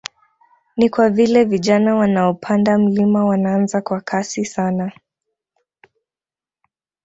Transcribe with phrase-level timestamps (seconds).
[0.77, 4.91] Ni kwa vile vijana wanaopanda mlima wanaanza kwa kasi sana